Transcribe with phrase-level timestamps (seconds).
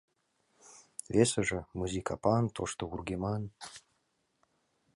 [1.13, 3.43] Весыже— мызи капан, тошто вургеман.